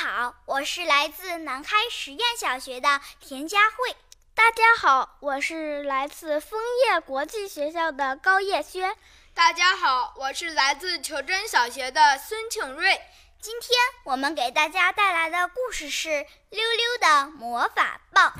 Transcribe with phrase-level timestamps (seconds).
[0.00, 3.96] 好，我是来自南开实验小学的田佳慧。
[4.32, 8.94] 大家好，我是来自枫叶国际学校的高叶轩。
[9.34, 13.00] 大家好，我是来自求真小学的孙庆瑞。
[13.40, 16.08] 今天我们给大家带来的故事是
[16.50, 18.32] 《溜溜的魔法棒》。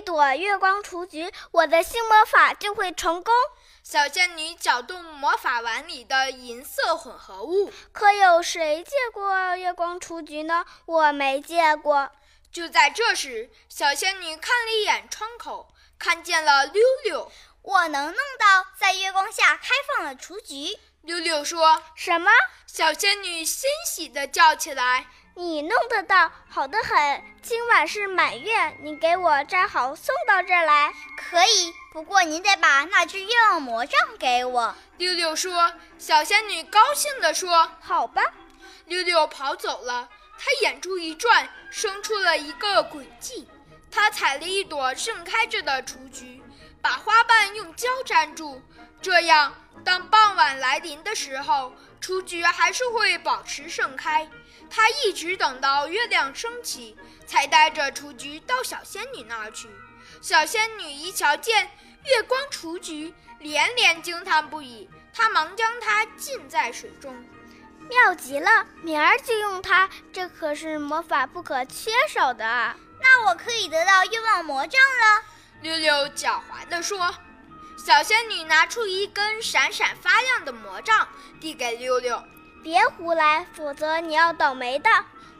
[0.00, 3.34] 一朵月光雏菊，我的新魔法就会成功。
[3.82, 7.70] 小仙女搅动魔法碗里的银色混合物。
[7.92, 10.64] 可有谁见过月光雏菊呢？
[10.86, 12.10] 我没见过。
[12.50, 15.68] 就在这时，小仙女看了一眼窗口，
[15.98, 17.30] 看见了溜溜。
[17.60, 20.78] 我能弄到在月光下开放的雏菊。
[21.02, 22.30] 溜溜说：“什么？”
[22.66, 25.08] 小仙女欣喜地叫起来。
[25.34, 27.22] 你弄得到，好的很。
[27.40, 30.92] 今晚是满月，你给我摘好送到这儿来。
[31.16, 34.74] 可以，不过你得把那只愿望魔杖给我。
[34.98, 35.72] 六六说。
[35.98, 38.22] 小仙女高兴地说：“好吧。”
[38.86, 43.48] 六六跑走了，她眼珠一转，生出了一个诡计。
[43.90, 46.42] 她采了一朵盛开着的雏菊，
[46.80, 48.62] 把花瓣用胶粘住，
[49.02, 54.28] 这样当傍晚来临的时候，雏菊还是会保持盛开。
[54.68, 59.68] 他一直等到月亮升起，才带着雏菊到小仙女那儿去。
[60.20, 61.70] 小仙女一瞧见
[62.04, 64.88] 月光雏菊，连连惊叹不已。
[65.12, 67.14] 她忙将它浸在水中，
[67.88, 68.64] 妙极了！
[68.82, 72.76] 明儿就用它，这可是魔法不可缺少的啊！
[73.00, 75.24] 那我可以得到愿望魔杖了。
[75.62, 77.12] 溜溜狡猾地说。
[77.82, 81.08] 小仙女拿出一根闪闪发亮的魔杖，
[81.40, 82.22] 递给溜溜。
[82.62, 84.90] 别胡来，否则你要倒霉的。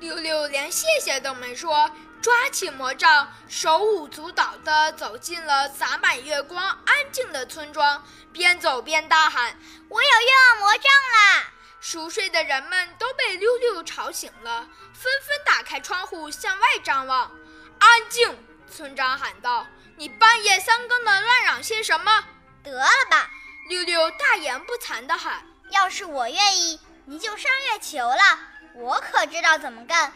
[0.00, 1.88] 溜溜连谢谢都没说，
[2.20, 9.56] 抓起魔杖，手舞足蹈地走进了洒满月光、安静的村庄，边走边大喊
[9.88, 17.30] ：“我有愿望魔杖啦！”熟睡的人们都被溜溜吵醒了，纷纷打开窗户向外张望。
[17.78, 18.36] 安静！
[18.74, 19.64] 村长喊道
[19.96, 22.24] ：“你半夜三更的乱嚷些什么？”
[22.64, 23.30] 得了吧！
[23.68, 28.38] 六六大言不惭地喊：“要是我愿意。”你就上月球了，
[28.74, 30.12] 我可知道怎么干。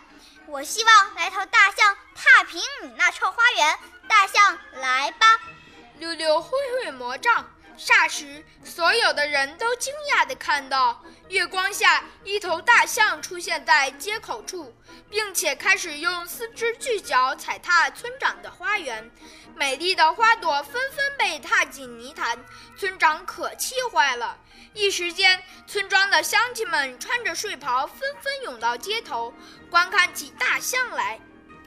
[0.46, 3.78] 我希望来头大象踏平你那臭花园。
[4.08, 5.38] 大象，来吧！
[5.98, 6.50] 六六挥
[6.82, 7.48] 挥魔杖，
[7.78, 14.74] 霎时，所有的人都惊讶地看到月光下一头大象出现在街口处，
[15.08, 19.08] 并且开始用四只巨脚踩踏村长的花园。
[19.54, 22.44] 美丽的花朵纷纷被踏进泥潭，
[22.76, 24.36] 村长可气坏了。
[24.74, 29.32] 一时间，村庄的乡亲们穿着睡袍，纷纷涌到街头，
[29.70, 31.20] 观看起大象来。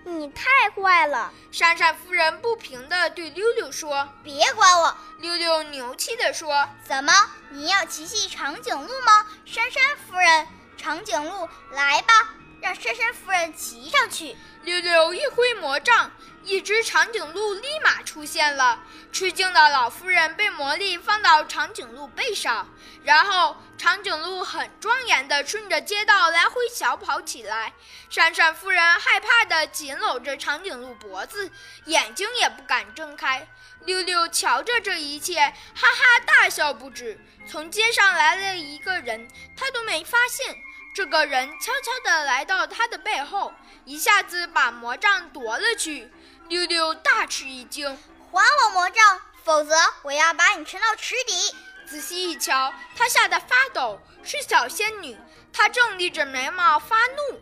[0.03, 1.31] 你太坏了！
[1.51, 7.13] 闪闪夫人不平地对溜溜说：“别管我！”溜溜牛气地说：“怎么，
[7.49, 10.47] 你要骑骑长颈鹿吗？”珊珊夫人，
[10.77, 12.13] 长颈鹿，来吧，
[12.61, 14.35] 让珊珊夫人骑上去。
[14.63, 16.10] 溜溜一挥魔杖。
[16.43, 18.79] 一只长颈鹿立马出现了，
[19.11, 22.67] 吃惊的老妇人被魔力放到长颈鹿背上，
[23.03, 27.73] 然后长颈鹿很庄严地顺着街道来回小跑起来。
[28.09, 31.51] 闪闪夫人害怕地紧搂着长颈鹿脖子，
[31.85, 33.47] 眼睛也不敢睁开。
[33.85, 37.19] 溜溜瞧着这一切，哈哈大笑不止。
[37.47, 40.55] 从街上来了一个人，他都没发现。
[40.93, 43.53] 这个人悄悄地来到他的背后，
[43.85, 46.11] 一下子把魔杖夺了去。
[46.49, 47.97] 溜溜大吃一惊，
[48.29, 51.55] 还我魔杖，否则我要把你沉到池底！
[51.85, 55.17] 仔细一瞧，他吓得发抖，是小仙女。
[55.53, 57.39] 她正立着眉毛发怒：“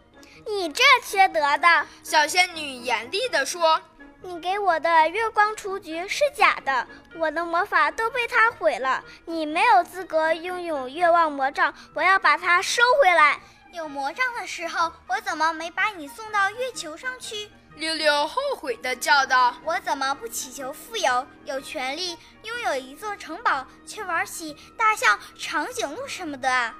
[0.47, 3.81] 你这缺德的！”小仙女严厉地说
[4.21, 6.85] ：“你给我的月光雏菊是假的，
[7.15, 9.01] 我的魔法都被它毁了。
[9.25, 13.39] 你没有资格拥有月望魔杖，我要把它收回来。
[13.71, 26.73] 有魔杖的时候，我怎么没把你送到月球上去？”溜溜后悔地叫道：“我怎么不祈求富有，有权利拥有一座城堡，却玩起大象、长颈鹿什么的？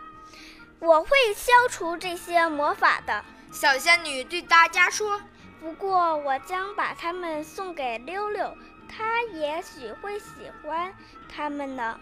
[0.80, 5.22] 我会消除这些魔法的。”小仙女对大家说
[5.60, 8.58] ：“不过我将把它们送给溜溜，
[8.88, 10.94] 他也许会喜欢
[11.34, 12.00] 它们呢。”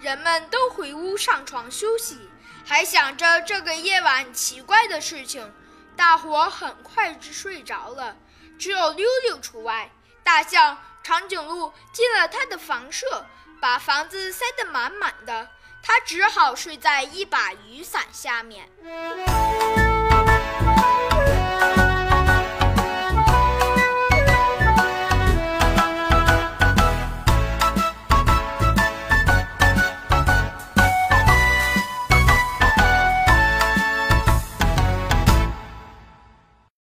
[0.00, 2.28] 人们都回屋上床休息，
[2.64, 5.52] 还想着这个夜晚奇怪的事情。
[5.96, 8.16] 大伙很快就睡着了。
[8.58, 9.90] 只有溜溜除外，
[10.24, 13.26] 大象、长颈鹿进了他的房舍，
[13.60, 15.48] 把房子塞得满满的，
[15.82, 18.68] 他只好睡在一把雨伞下面。